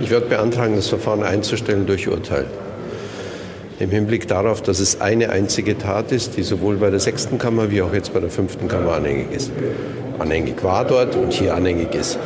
[0.00, 2.46] Ich werde beantragen, das Verfahren einzustellen durch Urteil.
[3.78, 7.70] Im Hinblick darauf, dass es eine einzige Tat ist, die sowohl bei der sechsten Kammer
[7.70, 9.50] wie auch jetzt bei der fünften Kammer anhängig ist.
[10.18, 12.18] Anhängig war dort und hier anhängig ist.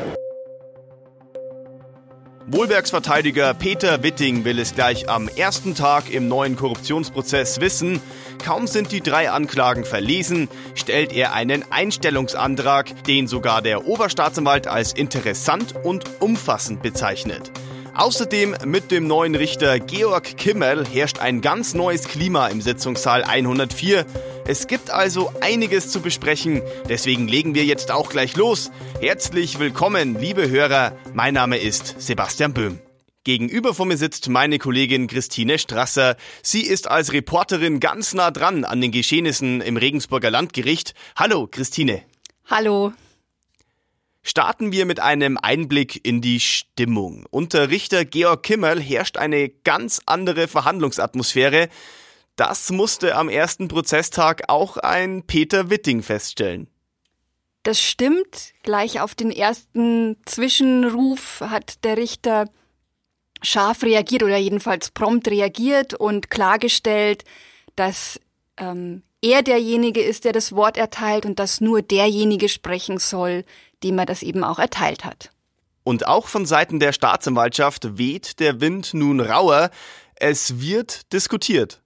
[2.46, 8.00] Wohlbergsverteidiger Peter Witting will es gleich am ersten Tag im neuen Korruptionsprozess wissen.
[8.44, 14.92] Kaum sind die drei Anklagen verlesen, stellt er einen Einstellungsantrag, den sogar der Oberstaatsanwalt als
[14.92, 17.50] interessant und umfassend bezeichnet.
[17.96, 24.04] Außerdem mit dem neuen Richter Georg Kimmel herrscht ein ganz neues Klima im Sitzungssaal 104.
[24.46, 28.72] Es gibt also einiges zu besprechen, deswegen legen wir jetzt auch gleich los.
[29.00, 32.80] Herzlich willkommen, liebe Hörer, mein Name ist Sebastian Böhm.
[33.22, 36.16] Gegenüber von mir sitzt meine Kollegin Christine Strasser.
[36.42, 40.94] Sie ist als Reporterin ganz nah dran an den Geschehnissen im Regensburger Landgericht.
[41.16, 42.02] Hallo, Christine.
[42.46, 42.92] Hallo
[44.24, 47.26] starten wir mit einem Einblick in die Stimmung.
[47.30, 51.68] Unter Richter Georg Kimmel herrscht eine ganz andere Verhandlungsatmosphäre.
[52.34, 56.68] Das musste am ersten Prozesstag auch ein Peter Witting feststellen.
[57.62, 58.52] Das stimmt.
[58.62, 62.46] Gleich auf den ersten Zwischenruf hat der Richter
[63.42, 67.24] scharf reagiert oder jedenfalls prompt reagiert und klargestellt,
[67.76, 68.20] dass
[68.56, 73.44] ähm, er derjenige ist, der das Wort erteilt und dass nur derjenige sprechen soll,
[73.84, 75.30] dem er das eben auch erteilt hat.
[75.84, 79.70] Und auch von Seiten der Staatsanwaltschaft weht der Wind nun rauer.
[80.16, 81.82] Es wird diskutiert.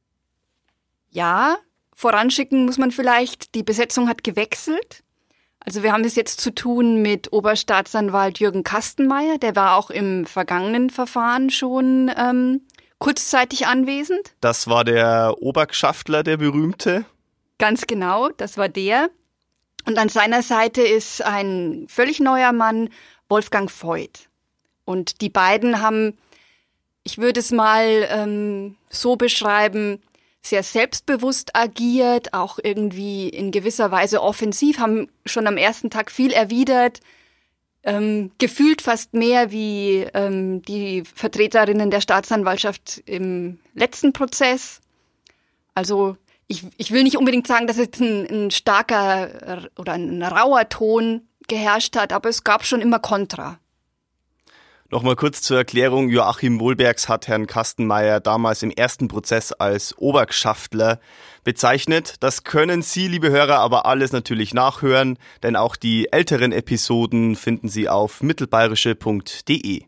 [1.10, 1.56] Ja,
[1.94, 5.02] voranschicken muss man vielleicht, die Besetzung hat gewechselt.
[5.58, 10.24] Also wir haben es jetzt zu tun mit Oberstaatsanwalt Jürgen Kastenmeier, der war auch im
[10.24, 12.62] vergangenen Verfahren schon ähm,
[12.98, 14.34] kurzzeitig anwesend.
[14.40, 17.04] Das war der Obergschaftler, der berühmte.
[17.58, 19.10] Ganz genau, das war der.
[19.88, 22.90] Und an seiner Seite ist ein völlig neuer Mann,
[23.30, 24.28] Wolfgang Voigt.
[24.84, 26.18] Und die beiden haben,
[27.04, 30.02] ich würde es mal ähm, so beschreiben,
[30.42, 36.32] sehr selbstbewusst agiert, auch irgendwie in gewisser Weise offensiv, haben schon am ersten Tag viel
[36.32, 37.00] erwidert,
[37.82, 44.82] ähm, gefühlt fast mehr wie ähm, die Vertreterinnen der Staatsanwaltschaft im letzten Prozess.
[45.74, 46.18] Also
[46.48, 51.28] ich, ich will nicht unbedingt sagen, dass jetzt ein, ein starker oder ein rauer Ton
[51.46, 53.58] geherrscht hat, aber es gab schon immer Kontra.
[54.90, 56.08] Nochmal kurz zur Erklärung.
[56.08, 60.98] Joachim Wohlbergs hat Herrn Kastenmeier damals im ersten Prozess als Obergschaftler
[61.44, 62.14] bezeichnet.
[62.20, 67.68] Das können Sie, liebe Hörer, aber alles natürlich nachhören, denn auch die älteren Episoden finden
[67.68, 69.87] Sie auf mittelbayerische.de.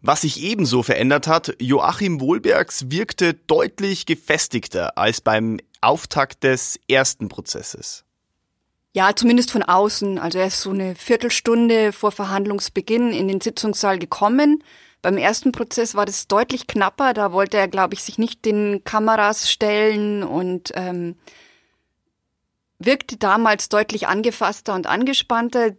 [0.00, 7.28] Was sich ebenso verändert hat, Joachim Wohlbergs wirkte deutlich gefestigter als beim Auftakt des ersten
[7.28, 8.04] Prozesses.
[8.92, 10.18] Ja, zumindest von außen.
[10.18, 14.62] Also er ist so eine Viertelstunde vor Verhandlungsbeginn in den Sitzungssaal gekommen.
[15.02, 17.12] Beim ersten Prozess war das deutlich knapper.
[17.12, 21.16] Da wollte er, glaube ich, sich nicht den Kameras stellen und ähm,
[22.78, 25.72] wirkte damals deutlich angefasster und angespannter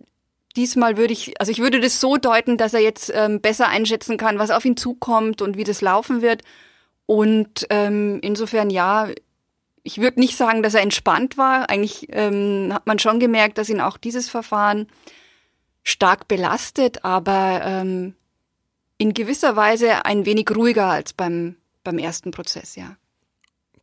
[0.58, 4.18] diesmal würde ich, also ich würde das so deuten, dass er jetzt ähm, besser einschätzen
[4.18, 6.42] kann, was auf ihn zukommt und wie das laufen wird.
[7.06, 9.08] Und ähm, insofern ja,
[9.84, 11.70] ich würde nicht sagen, dass er entspannt war.
[11.70, 14.88] Eigentlich ähm, hat man schon gemerkt, dass ihn auch dieses Verfahren
[15.84, 18.16] stark belastet, aber ähm,
[18.98, 22.98] in gewisser Weise ein wenig ruhiger als beim, beim ersten Prozess, ja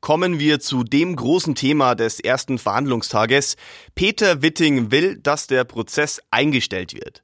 [0.04, 3.56] kommen wir zu dem großen Thema des ersten Verhandlungstages.
[3.94, 7.22] Peter Witting will, dass der Prozess eingestellt wird.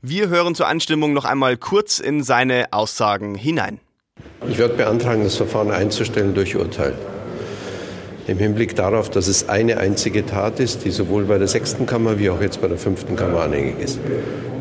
[0.00, 3.80] Wir hören zur Anstimmung noch einmal kurz in seine Aussagen hinein.
[4.48, 6.96] Ich werde beantragen, das Verfahren einzustellen durch Urteil.
[8.28, 12.20] Im Hinblick darauf, dass es eine einzige Tat ist, die sowohl bei der sechsten Kammer
[12.20, 13.98] wie auch jetzt bei der fünften Kammer anhängig ist.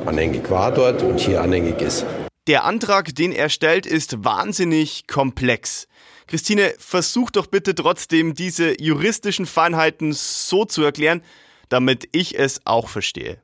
[0.08, 2.04] Anhängig war dort und hier anhängig ist.
[2.48, 5.88] Der Antrag, den er stellt, ist wahnsinnig komplex.
[6.30, 11.24] Christine, versuch doch bitte trotzdem diese juristischen Feinheiten so zu erklären,
[11.70, 13.42] damit ich es auch verstehe.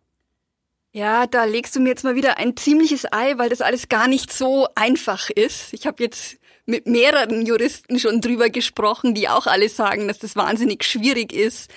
[0.91, 4.07] Ja, da legst du mir jetzt mal wieder ein ziemliches Ei, weil das alles gar
[4.07, 5.73] nicht so einfach ist.
[5.73, 6.37] Ich habe jetzt
[6.67, 11.71] mit mehreren Juristen schon drüber gesprochen, die auch alle sagen, dass das wahnsinnig schwierig ist,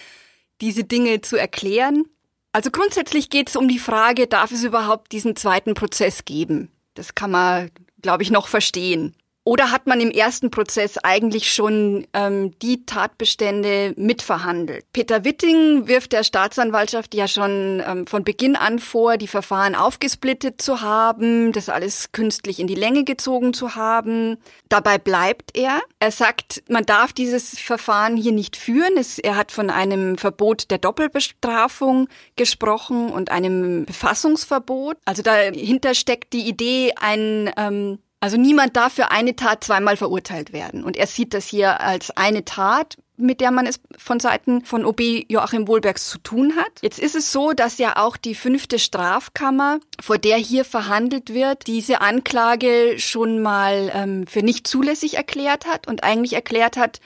[0.60, 2.04] diese Dinge zu erklären.
[2.52, 6.70] Also grundsätzlich geht es um die Frage, darf es überhaupt diesen zweiten Prozess geben?
[6.92, 7.70] Das kann man,
[8.02, 9.16] glaube ich, noch verstehen.
[9.48, 14.84] Oder hat man im ersten Prozess eigentlich schon ähm, die Tatbestände mitverhandelt?
[14.92, 20.60] Peter Witting wirft der Staatsanwaltschaft ja schon ähm, von Beginn an vor, die Verfahren aufgesplittet
[20.60, 24.36] zu haben, das alles künstlich in die Länge gezogen zu haben.
[24.68, 25.80] Dabei bleibt er.
[25.98, 28.98] Er sagt, man darf dieses Verfahren hier nicht führen.
[28.98, 34.98] Es, er hat von einem Verbot der Doppelbestrafung gesprochen und einem Befassungsverbot.
[35.06, 40.52] Also dahinter steckt die Idee, ein ähm, also niemand darf für eine Tat zweimal verurteilt
[40.52, 40.82] werden.
[40.82, 44.84] Und er sieht das hier als eine Tat, mit der man es von Seiten von
[44.84, 46.70] OB Joachim Wohlbergs zu tun hat.
[46.82, 51.66] Jetzt ist es so, dass ja auch die fünfte Strafkammer, vor der hier verhandelt wird,
[51.66, 57.00] diese Anklage schon mal ähm, für nicht zulässig erklärt hat und eigentlich erklärt hat,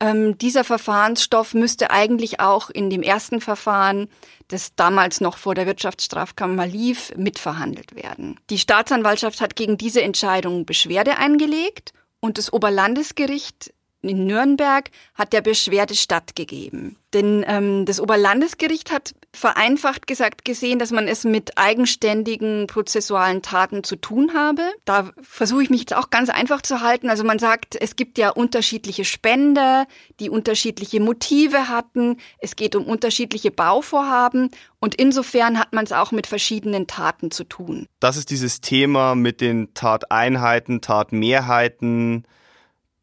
[0.00, 4.08] ähm, dieser Verfahrensstoff müsste eigentlich auch in dem ersten Verfahren,
[4.48, 8.38] das damals noch vor der Wirtschaftsstrafkammer lief, mitverhandelt werden.
[8.50, 13.72] Die Staatsanwaltschaft hat gegen diese Entscheidung Beschwerde eingelegt und das Oberlandesgericht
[14.08, 16.96] in Nürnberg hat der Beschwerde stattgegeben.
[17.14, 23.82] Denn ähm, das Oberlandesgericht hat vereinfacht gesagt gesehen, dass man es mit eigenständigen prozessualen Taten
[23.82, 24.62] zu tun habe.
[24.84, 27.08] Da versuche ich mich jetzt auch ganz einfach zu halten.
[27.08, 29.86] Also man sagt, es gibt ja unterschiedliche Spender,
[30.20, 32.18] die unterschiedliche Motive hatten.
[32.40, 34.50] Es geht um unterschiedliche Bauvorhaben.
[34.78, 37.86] Und insofern hat man es auch mit verschiedenen Taten zu tun.
[38.00, 42.24] Das ist dieses Thema mit den Tateinheiten, Tatmehrheiten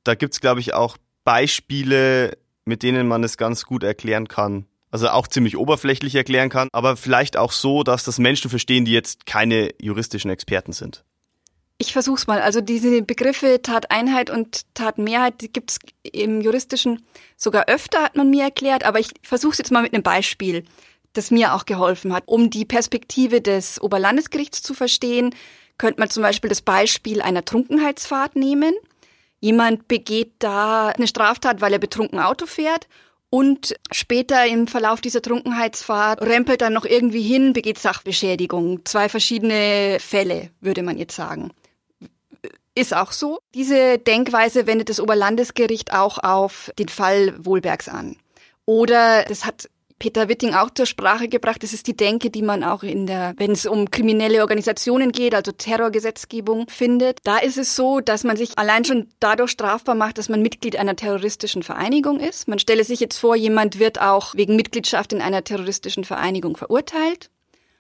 [0.06, 4.66] da gibt's glaube ich, auch Beispiele, mit denen man es ganz gut erklären kann.
[4.92, 8.94] Also auch ziemlich oberflächlich erklären kann, aber vielleicht auch so, dass das Menschen verstehen, die
[8.94, 11.04] jetzt keine juristischen Experten sind.
[11.78, 12.42] Ich versuch's mal.
[12.42, 17.06] Also diese Begriffe Tateinheit und Tatmehrheit die gibt's im juristischen
[17.36, 20.63] sogar öfter, hat man mir erklärt, aber ich versuch's jetzt mal mit einem Beispiel,
[21.12, 22.24] das mir auch geholfen hat.
[22.28, 25.36] Um die Perspektive des Oberlandesgerichts zu verstehen,
[25.78, 28.74] könnte man zum Beispiel das Beispiel einer Trunkenheitsfahrt nehmen.
[29.39, 32.87] Jemand begeht da eine Straftat, weil er betrunken Auto fährt
[33.29, 38.85] und später im Verlauf dieser Trunkenheitsfahrt rempelt dann noch irgendwie hin, begeht Sachbeschädigung.
[38.85, 41.51] Zwei verschiedene Fälle, würde man jetzt sagen.
[42.75, 43.39] Ist auch so.
[43.53, 48.17] Diese Denkweise wendet das Oberlandesgericht auch auf den Fall Wohlbergs an.
[48.65, 51.63] Oder das hat Peter Witting auch zur Sprache gebracht.
[51.63, 55.33] Das ist die Denke, die man auch in der, wenn es um kriminelle Organisationen geht,
[55.33, 57.19] also Terrorgesetzgebung findet.
[57.24, 60.75] Da ist es so, dass man sich allein schon dadurch strafbar macht, dass man Mitglied
[60.77, 62.47] einer terroristischen Vereinigung ist.
[62.47, 67.30] Man stelle sich jetzt vor, jemand wird auch wegen Mitgliedschaft in einer terroristischen Vereinigung verurteilt.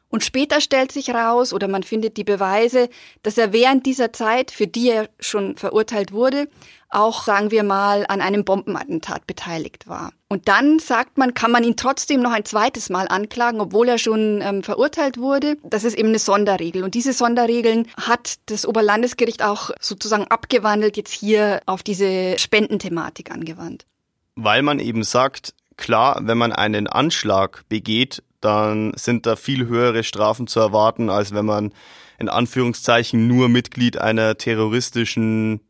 [0.09, 2.89] Und später stellt sich raus oder man findet die Beweise,
[3.23, 6.47] dass er während dieser Zeit, für die er schon verurteilt wurde,
[6.89, 10.13] auch, sagen wir mal, an einem Bombenattentat beteiligt war.
[10.35, 13.97] Und dann sagt man, kann man ihn trotzdem noch ein zweites Mal anklagen, obwohl er
[13.97, 15.55] schon ähm, verurteilt wurde.
[15.63, 16.83] Das ist eben eine Sonderregel.
[16.83, 23.85] Und diese Sonderregeln hat das Oberlandesgericht auch sozusagen abgewandelt, jetzt hier auf diese Spendenthematik angewandt.
[24.35, 30.03] Weil man eben sagt, klar, wenn man einen Anschlag begeht, dann sind da viel höhere
[30.03, 31.71] Strafen zu erwarten, als wenn man
[32.19, 35.61] in Anführungszeichen nur Mitglied einer terroristischen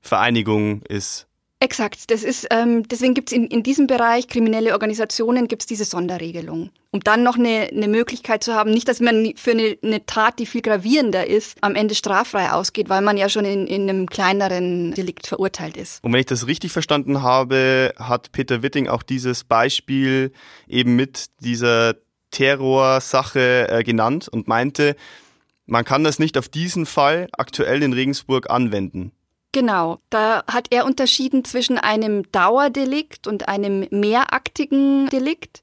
[0.00, 1.27] Vereinigung ist.
[1.60, 5.66] Exakt, das ist, ähm, deswegen gibt es in, in diesem Bereich kriminelle Organisationen gibt es
[5.66, 6.70] diese Sonderregelung.
[6.92, 10.38] Um dann noch eine, eine Möglichkeit zu haben, nicht, dass man für eine, eine Tat,
[10.38, 14.06] die viel gravierender ist, am Ende straffrei ausgeht, weil man ja schon in, in einem
[14.06, 16.02] kleineren Delikt verurteilt ist.
[16.04, 20.30] Und wenn ich das richtig verstanden habe, hat Peter Witting auch dieses Beispiel
[20.68, 21.96] eben mit dieser
[22.30, 24.94] Terrorsache äh, genannt und meinte,
[25.66, 29.12] man kann das nicht auf diesen Fall aktuell in Regensburg anwenden.
[29.52, 35.62] Genau, da hat er unterschieden zwischen einem Dauerdelikt und einem mehraktigen Delikt.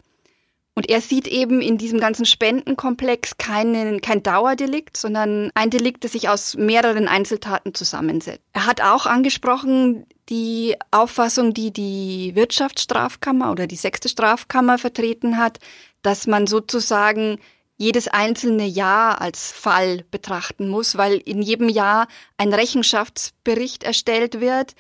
[0.78, 6.12] Und er sieht eben in diesem ganzen Spendenkomplex keinen, kein Dauerdelikt, sondern ein Delikt, das
[6.12, 8.42] sich aus mehreren Einzeltaten zusammensetzt.
[8.52, 15.60] Er hat auch angesprochen die Auffassung, die die Wirtschaftsstrafkammer oder die sechste Strafkammer vertreten hat,
[16.02, 17.40] dass man sozusagen
[17.78, 24.76] jedes einzelne Jahr als Fall betrachten muss, weil in jedem Jahr ein Rechenschaftsbericht erstellt wird,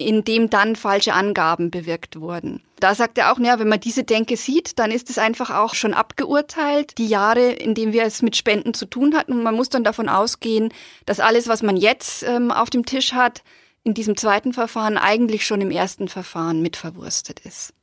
[0.00, 2.62] in dem dann falsche Angaben bewirkt wurden.
[2.80, 5.74] Da sagt er auch, ja, wenn man diese Denke sieht, dann ist es einfach auch
[5.74, 9.32] schon abgeurteilt, die Jahre, in denen wir es mit Spenden zu tun hatten.
[9.32, 10.72] Und man muss dann davon ausgehen,
[11.04, 13.42] dass alles, was man jetzt ähm, auf dem Tisch hat,
[13.84, 17.74] in diesem zweiten Verfahren eigentlich schon im ersten Verfahren mitverwurstet ist.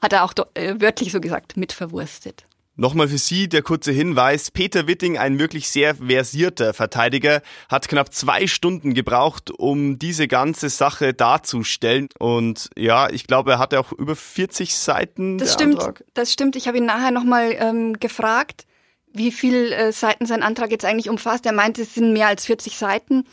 [0.00, 2.46] Hat er auch äh, wörtlich so gesagt, mitverwurstet.
[2.78, 4.50] Nochmal für Sie der kurze Hinweis.
[4.50, 7.40] Peter Witting, ein wirklich sehr versierter Verteidiger,
[7.70, 12.08] hat knapp zwei Stunden gebraucht, um diese ganze Sache darzustellen.
[12.18, 15.38] Und ja, ich glaube, er hatte auch über 40 Seiten.
[15.38, 16.04] Das stimmt, Antrag.
[16.12, 16.54] das stimmt.
[16.54, 18.66] Ich habe ihn nachher nochmal ähm, gefragt,
[19.10, 21.46] wie viel äh, Seiten sein Antrag jetzt eigentlich umfasst.
[21.46, 23.24] Er meinte, es sind mehr als 40 Seiten.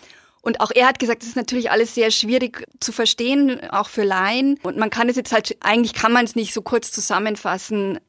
[0.41, 4.03] Und auch er hat gesagt, das ist natürlich alles sehr schwierig zu verstehen, auch für
[4.03, 4.57] Laien.
[4.63, 7.99] Und man kann es jetzt halt, eigentlich kann man es nicht so kurz zusammenfassen.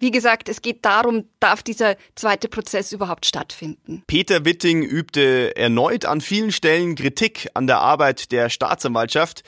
[0.00, 4.04] Wie gesagt, es geht darum, darf dieser zweite Prozess überhaupt stattfinden.
[4.06, 9.42] Peter Witting übte erneut an vielen Stellen Kritik an der Arbeit der Staatsanwaltschaft.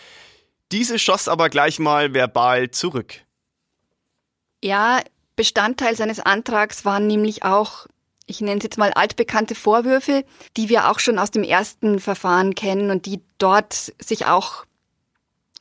[0.73, 3.15] Diese schoss aber gleich mal verbal zurück.
[4.63, 5.01] Ja,
[5.37, 7.87] Bestandteil seines Antrags waren nämlich auch,
[8.27, 10.25] ich nenne es jetzt mal altbekannte Vorwürfe,
[10.57, 14.65] die wir auch schon aus dem ersten Verfahren kennen und die dort sich auch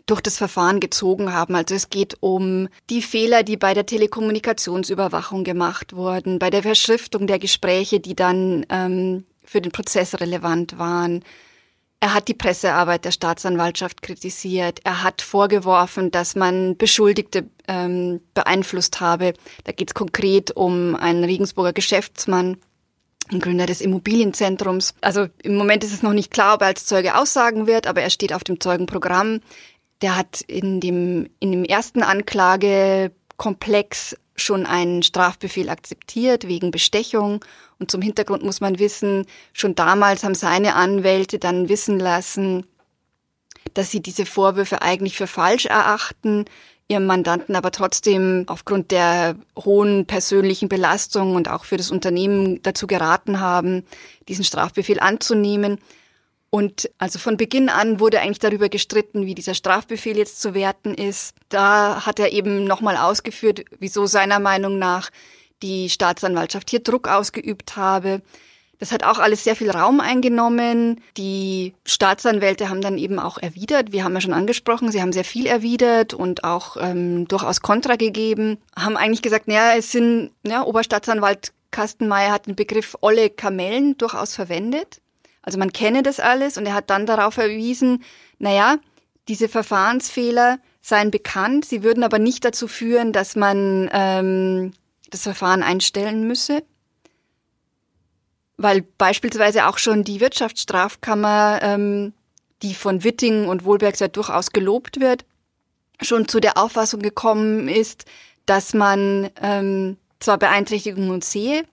[0.10, 1.56] durch das Verfahren gezogen haben.
[1.56, 7.28] Also es geht um die Fehler, die bei der Telekommunikationsüberwachung gemacht wurden, bei der Verschriftung
[7.28, 11.24] der Gespräche, die dann ähm, für den Prozess relevant waren.
[12.02, 14.80] Er hat die Pressearbeit der Staatsanwaltschaft kritisiert.
[14.86, 19.34] Er hat vorgeworfen, dass man Beschuldigte ähm, beeinflusst habe.
[19.66, 22.58] Da geht es konkret um einen Regensburger Geschäftsmann,
[23.30, 24.96] ein Gründer des Immobilienzentrums.
[25.02, 28.02] Also im Moment ist es noch nicht klar, ob er als Zeuge aussagen wird, aber
[28.02, 29.42] er steht auf dem Zeugenprogramm.
[30.02, 37.46] Der hat in dem, in dem ersten Anklagekomplex schon einen Strafbefehl akzeptiert wegen Bestechung.
[37.78, 42.66] Und zum Hintergrund muss man wissen, schon damals haben seine Anwälte dann wissen lassen,
[43.74, 46.46] dass sie diese Vorwürfe eigentlich für falsch erachten,
[46.88, 52.88] ihrem Mandanten aber trotzdem aufgrund der hohen persönlichen Belastung und auch für das Unternehmen dazu
[52.88, 53.86] geraten haben,
[54.28, 55.80] diesen Strafbefehl anzunehmen.
[56.50, 60.94] Und also von Beginn an wurde eigentlich darüber gestritten, wie dieser Strafbefehl jetzt zu werten
[60.94, 61.36] ist.
[61.50, 65.12] Da hat er eben nochmal ausgeführt, wieso seiner Meinung nach
[65.62, 68.22] die Staatsanwaltschaft hier Druck ausgeübt habe.
[68.80, 71.02] Das hat auch alles sehr viel Raum eingenommen.
[71.18, 73.92] Die Staatsanwälte haben dann eben auch erwidert.
[73.92, 77.98] Wir haben ja schon angesprochen, sie haben sehr viel erwidert und auch ähm, durchaus Kontra
[77.98, 78.58] gegeben.
[78.78, 84.34] Haben eigentlich gesagt, naja, es sind, ja, Oberstaatsanwalt Kastenmeier hat den Begriff olle Kamellen durchaus
[84.34, 85.02] verwendet.
[85.42, 88.04] Also man kenne das alles und er hat dann darauf verwiesen,
[88.38, 88.78] naja,
[89.28, 94.74] diese Verfahrensfehler seien bekannt, sie würden aber nicht dazu führen, dass man ähm,
[95.10, 96.64] das Verfahren einstellen müsse.
[98.58, 102.14] Weil beispielsweise auch schon die Wirtschaftsstrafkammer, ähm,
[102.62, 105.26] die von Witting und Wohlberg ja durchaus gelobt wird,
[106.02, 108.06] schon zu der Auffassung gekommen ist,
[108.46, 111.64] dass man ähm, zwar Beeinträchtigungen sehe,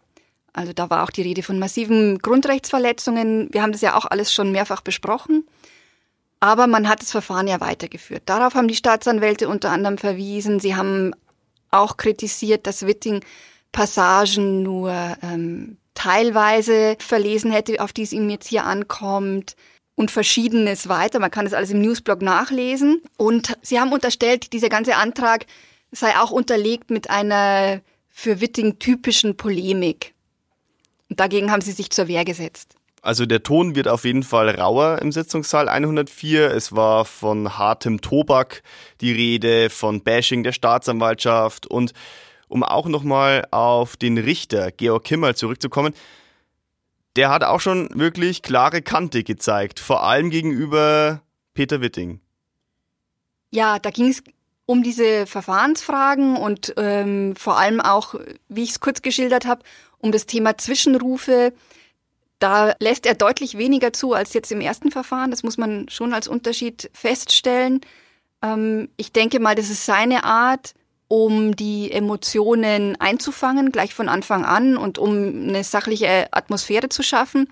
[0.56, 3.48] also da war auch die Rede von massiven Grundrechtsverletzungen.
[3.52, 5.46] Wir haben das ja auch alles schon mehrfach besprochen.
[6.40, 8.22] Aber man hat das Verfahren ja weitergeführt.
[8.26, 10.58] Darauf haben die Staatsanwälte unter anderem verwiesen.
[10.58, 11.12] Sie haben
[11.70, 13.22] auch kritisiert, dass Witting
[13.70, 19.56] Passagen nur ähm, teilweise verlesen hätte, auf die es ihm jetzt hier ankommt
[19.94, 21.18] und verschiedenes weiter.
[21.18, 23.02] Man kann das alles im Newsblog nachlesen.
[23.18, 25.44] Und sie haben unterstellt, dieser ganze Antrag
[25.92, 30.15] sei auch unterlegt mit einer für Witting typischen Polemik.
[31.16, 32.76] Dagegen haben sie sich zur Wehr gesetzt.
[33.02, 36.50] Also der Ton wird auf jeden Fall rauer im Sitzungssaal 104.
[36.50, 38.62] Es war von hartem Tobak
[39.00, 41.92] die Rede, von Bashing der Staatsanwaltschaft und
[42.48, 45.94] um auch nochmal auf den Richter Georg Kimmerl zurückzukommen,
[47.16, 51.22] der hat auch schon wirklich klare Kante gezeigt, vor allem gegenüber
[51.54, 52.20] Peter Witting.
[53.50, 54.22] Ja, da ging es
[54.66, 58.16] um diese Verfahrensfragen und ähm, vor allem auch,
[58.48, 59.62] wie ich es kurz geschildert habe,
[59.98, 61.52] um das Thema Zwischenrufe.
[62.38, 65.30] Da lässt er deutlich weniger zu als jetzt im ersten Verfahren.
[65.30, 67.80] Das muss man schon als Unterschied feststellen.
[68.42, 70.74] Ähm, ich denke mal, das ist seine Art,
[71.08, 75.12] um die Emotionen einzufangen, gleich von Anfang an und um
[75.48, 77.48] eine sachliche Atmosphäre zu schaffen.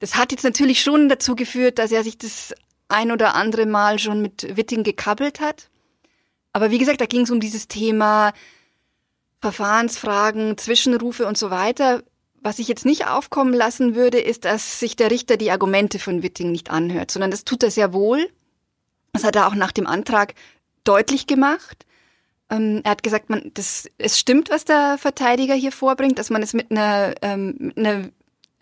[0.00, 2.54] Das hat jetzt natürlich schon dazu geführt, dass er sich das
[2.88, 5.70] ein oder andere Mal schon mit Witting gekabbelt hat.
[6.52, 8.32] Aber wie gesagt, da ging es um dieses Thema
[9.40, 12.02] Verfahrensfragen, Zwischenrufe und so weiter.
[12.42, 16.22] Was ich jetzt nicht aufkommen lassen würde, ist, dass sich der Richter die Argumente von
[16.22, 18.28] Witting nicht anhört, sondern das tut er sehr wohl.
[19.12, 20.34] Das hat er auch nach dem Antrag
[20.84, 21.84] deutlich gemacht.
[22.50, 26.42] Ähm, er hat gesagt, man, das, es stimmt, was der Verteidiger hier vorbringt, dass man
[26.42, 28.08] es mit einer, ähm, mit einer,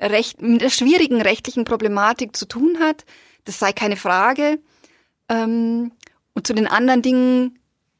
[0.00, 3.04] recht, mit einer schwierigen rechtlichen Problematik zu tun hat.
[3.44, 4.58] Das sei keine Frage.
[5.28, 5.92] Ähm,
[6.34, 7.57] und zu den anderen Dingen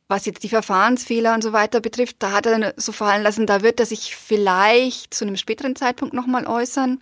[0.09, 3.63] was jetzt die Verfahrensfehler und so weiter betrifft, da hat er so fallen lassen, da
[3.63, 7.01] wird er sich vielleicht zu einem späteren Zeitpunkt nochmal äußern.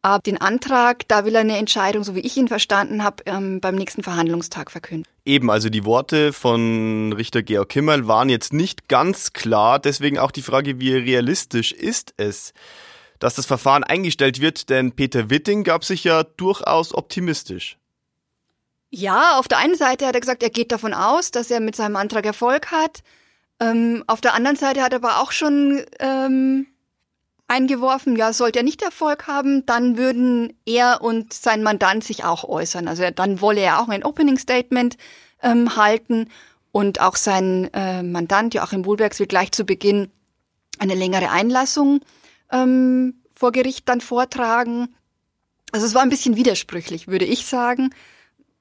[0.00, 3.60] Aber den Antrag, da will er eine Entscheidung, so wie ich ihn verstanden habe, ähm,
[3.60, 5.10] beim nächsten Verhandlungstag verkünden.
[5.24, 9.80] Eben, also die Worte von Richter Georg Kimmel waren jetzt nicht ganz klar.
[9.80, 12.52] Deswegen auch die Frage, wie realistisch ist es,
[13.18, 14.70] dass das Verfahren eingestellt wird?
[14.70, 17.76] Denn Peter Witting gab sich ja durchaus optimistisch.
[18.90, 21.76] Ja, auf der einen Seite hat er gesagt, er geht davon aus, dass er mit
[21.76, 23.02] seinem Antrag Erfolg hat.
[23.60, 26.66] Ähm, auf der anderen Seite hat er aber auch schon ähm,
[27.48, 32.44] eingeworfen, ja, sollte er nicht Erfolg haben, dann würden er und sein Mandant sich auch
[32.44, 32.88] äußern.
[32.88, 34.96] Also dann wolle er auch ein Opening Statement
[35.42, 36.28] ähm, halten
[36.72, 40.10] und auch sein äh, Mandant Joachim Wohlbergs wird gleich zu Beginn
[40.78, 42.00] eine längere Einlassung
[42.52, 44.94] ähm, vor Gericht dann vortragen.
[45.72, 47.90] Also es war ein bisschen widersprüchlich, würde ich sagen.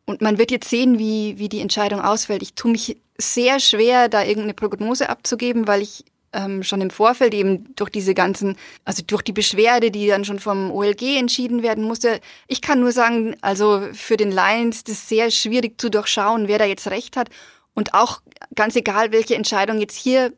[0.08, 2.42] Und man wird jetzt sehen, wie, wie die Entscheidung ausfällt.
[2.42, 7.34] Ich tue mich sehr schwer, da irgendeine Prognose abzugeben, weil ich ähm, schon im Vorfeld
[7.34, 11.84] eben durch diese ganzen, also durch die Beschwerde, die dann schon vom OLG entschieden werden
[11.84, 12.22] musste.
[12.48, 16.58] Ich kann nur sagen, also für den Lions ist es sehr schwierig zu durchschauen, wer
[16.58, 17.30] da jetzt recht hat.
[17.74, 18.22] Und auch
[18.56, 20.32] ganz egal, welche Entscheidung jetzt hier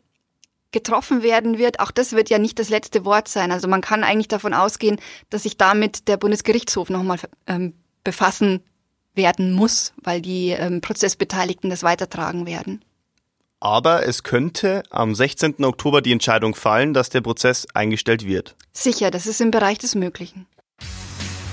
[0.71, 3.51] getroffen werden wird, auch das wird ja nicht das letzte Wort sein.
[3.51, 4.99] Also man kann eigentlich davon ausgehen,
[5.29, 7.73] dass sich damit der Bundesgerichtshof nochmal ähm,
[8.03, 8.63] befassen
[9.15, 12.83] werden muss, weil die ähm, Prozessbeteiligten das weitertragen werden.
[13.59, 15.63] Aber es könnte am 16.
[15.65, 18.55] Oktober die Entscheidung fallen, dass der Prozess eingestellt wird.
[18.71, 20.47] Sicher, das ist im Bereich des Möglichen.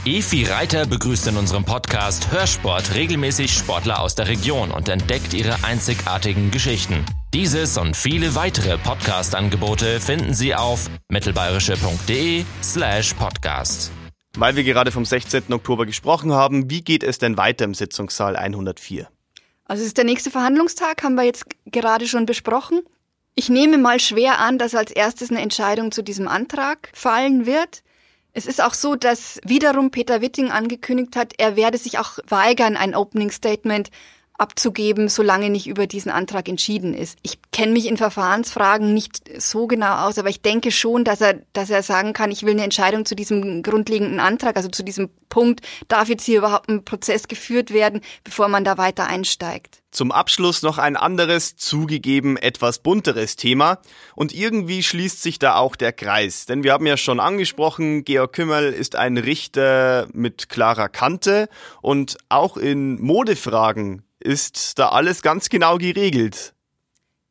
[0.07, 5.65] Efi Reiter begrüßt in unserem Podcast Hörsport regelmäßig Sportler aus der Region und entdeckt ihre
[5.65, 7.05] einzigartigen Geschichten.
[7.35, 13.91] Dieses und viele weitere Podcast-Angebote finden Sie auf mittelbayerische.de slash podcast.
[14.39, 15.51] Weil wir gerade vom 16.
[15.51, 19.09] Oktober gesprochen haben, wie geht es denn weiter im Sitzungssaal 104?
[19.65, 22.83] Also es ist der nächste Verhandlungstag, haben wir jetzt gerade schon besprochen.
[23.35, 27.83] Ich nehme mal schwer an, dass als erstes eine Entscheidung zu diesem Antrag fallen wird.
[28.35, 32.77] Es ist auch so, dass wiederum Peter Witting angekündigt hat, er werde sich auch weigern,
[32.77, 33.89] ein Opening Statement
[34.39, 37.19] abzugeben, solange nicht über diesen Antrag entschieden ist.
[37.23, 41.41] Ich kenne mich in Verfahrensfragen nicht so genau aus, aber ich denke schon, dass er,
[41.53, 45.11] dass er sagen kann, ich will eine Entscheidung zu diesem grundlegenden Antrag, also zu diesem
[45.29, 49.83] Punkt, darf jetzt hier überhaupt ein Prozess geführt werden, bevor man da weiter einsteigt.
[49.91, 53.79] Zum Abschluss noch ein anderes, zugegeben etwas bunteres Thema.
[54.15, 56.45] Und irgendwie schließt sich da auch der Kreis.
[56.45, 61.49] Denn wir haben ja schon angesprochen, Georg Kümmel ist ein Richter mit klarer Kante.
[61.81, 66.53] Und auch in Modefragen ist da alles ganz genau geregelt.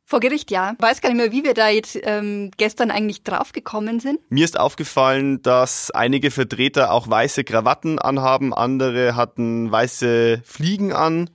[0.08, 0.74] Vor Gericht, ja.
[0.78, 4.20] Ich weiß gar nicht mehr, wie wir da jetzt ähm, gestern eigentlich draufgekommen sind.
[4.30, 11.28] Mir ist aufgefallen, dass einige Vertreter auch weiße Krawatten anhaben, andere hatten weiße Fliegen an.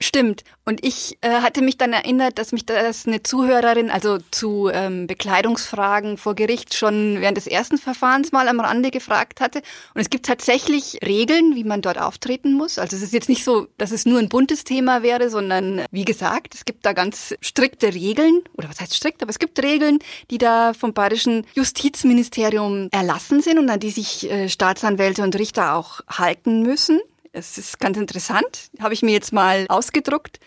[0.00, 0.44] Stimmt.
[0.64, 5.08] Und ich äh, hatte mich dann erinnert, dass mich das eine Zuhörerin, also zu ähm,
[5.08, 9.58] Bekleidungsfragen vor Gericht schon während des ersten Verfahrens mal am Rande gefragt hatte.
[9.94, 12.78] Und es gibt tatsächlich Regeln, wie man dort auftreten muss.
[12.78, 16.04] Also es ist jetzt nicht so, dass es nur ein buntes Thema wäre, sondern wie
[16.04, 18.42] gesagt, es gibt da ganz strikte Regeln.
[18.56, 19.22] Oder was heißt strikt?
[19.22, 19.98] Aber es gibt Regeln,
[20.30, 25.74] die da vom bayerischen Justizministerium erlassen sind und an die sich äh, Staatsanwälte und Richter
[25.74, 27.00] auch halten müssen.
[27.38, 30.40] Es ist ganz interessant, habe ich mir jetzt mal ausgedruckt.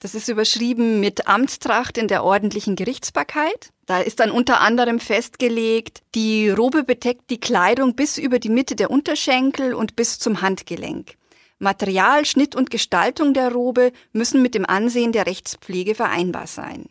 [0.00, 3.70] Das ist überschrieben mit Amtstracht in der ordentlichen Gerichtsbarkeit.
[3.86, 8.74] Da ist dann unter anderem festgelegt, die Robe bedeckt die Kleidung bis über die Mitte
[8.74, 11.14] der Unterschenkel und bis zum Handgelenk.
[11.60, 16.86] Material, Schnitt und Gestaltung der Robe müssen mit dem Ansehen der Rechtspflege vereinbar sein.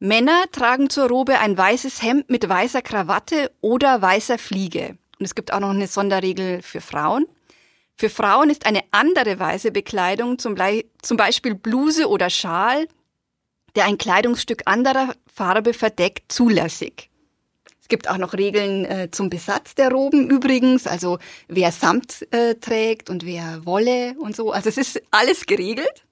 [0.00, 4.98] Männer tragen zur Robe ein weißes Hemd mit weißer Krawatte oder weißer Fliege.
[5.20, 7.26] Und es gibt auch noch eine Sonderregel für Frauen.
[7.96, 10.56] Für Frauen ist eine andere weiße Bekleidung, zum,
[11.02, 12.88] zum Beispiel Bluse oder Schal,
[13.76, 17.10] der ein Kleidungsstück anderer Farbe verdeckt, zulässig.
[17.80, 22.54] Es gibt auch noch Regeln äh, zum Besatz der Roben übrigens, also wer Samt äh,
[22.54, 24.52] trägt und wer Wolle und so.
[24.52, 26.04] Also es ist alles geregelt.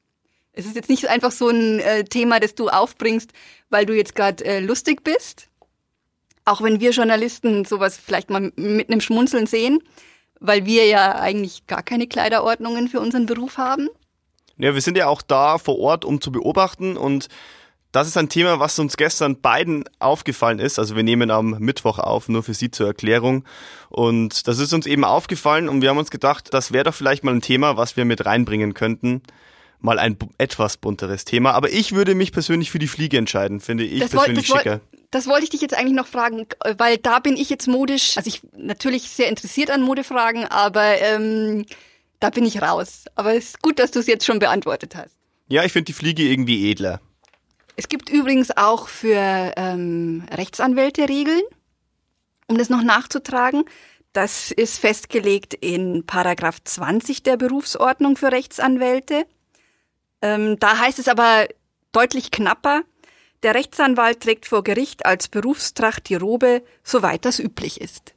[0.52, 3.30] Es ist jetzt nicht einfach so ein äh, Thema, das du aufbringst,
[3.70, 5.48] weil du jetzt gerade äh, lustig bist.
[6.44, 9.82] Auch wenn wir Journalisten sowas vielleicht mal mit einem Schmunzeln sehen
[10.42, 13.88] weil wir ja eigentlich gar keine Kleiderordnungen für unseren Beruf haben.
[14.58, 17.28] Ja, wir sind ja auch da vor Ort, um zu beobachten und
[17.92, 20.78] das ist ein Thema, was uns gestern beiden aufgefallen ist.
[20.78, 23.44] Also wir nehmen am Mittwoch auf, nur für Sie zur Erklärung.
[23.90, 27.22] Und das ist uns eben aufgefallen und wir haben uns gedacht, das wäre doch vielleicht
[27.22, 29.22] mal ein Thema, was wir mit reinbringen könnten.
[29.78, 31.52] Mal ein etwas bunteres Thema.
[31.52, 34.70] Aber ich würde mich persönlich für die Fliege entscheiden, finde ich das persönlich wollt, schicker.
[34.70, 36.46] Wollt, das wollte ich dich jetzt eigentlich noch fragen,
[36.78, 41.66] weil da bin ich jetzt modisch, also ich natürlich sehr interessiert an Modefragen, aber ähm,
[42.18, 43.04] da bin ich raus.
[43.14, 45.14] Aber es ist gut, dass du es jetzt schon beantwortet hast.
[45.48, 47.00] Ja, ich finde die Fliege irgendwie edler.
[47.76, 51.42] Es gibt übrigens auch für ähm, Rechtsanwälte Regeln,
[52.46, 53.64] um das noch nachzutragen.
[54.14, 59.26] Das ist festgelegt in Paragraph 20 der Berufsordnung für Rechtsanwälte.
[60.22, 61.48] Ähm, da heißt es aber
[61.92, 62.82] deutlich knapper,
[63.42, 68.14] der Rechtsanwalt trägt vor Gericht als Berufstracht die Robe, soweit das üblich ist.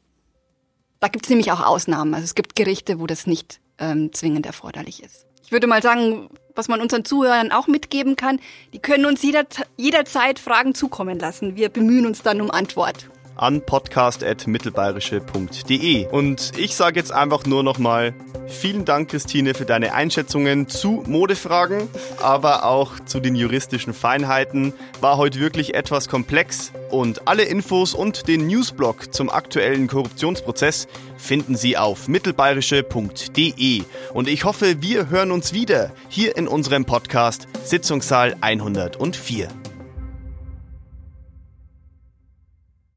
[1.00, 2.14] Da gibt es nämlich auch Ausnahmen.
[2.14, 5.26] Also es gibt Gerichte, wo das nicht ähm, zwingend erforderlich ist.
[5.44, 8.40] Ich würde mal sagen, was man unseren Zuhörern auch mitgeben kann,
[8.74, 9.46] die können uns jeder,
[9.78, 11.56] jederzeit Fragen zukommen lassen.
[11.56, 13.08] Wir bemühen uns dann um Antwort.
[13.36, 16.08] An podcast.mittelbayerische.de.
[16.08, 18.14] Und ich sage jetzt einfach nur nochmal
[18.48, 21.88] vielen Dank, Christine, für deine Einschätzungen zu Modefragen,
[22.22, 24.74] aber auch zu den juristischen Feinheiten.
[25.02, 31.56] War heute wirklich etwas komplex und alle Infos und den Newsblog zum aktuellen Korruptionsprozess finden
[31.56, 33.84] Sie auf mittelbayerische.de.
[34.14, 39.50] Und ich hoffe, wir hören uns wieder hier in unserem Podcast Sitzungssaal 104.